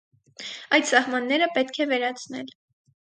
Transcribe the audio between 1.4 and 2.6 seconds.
պետք է վերացնել։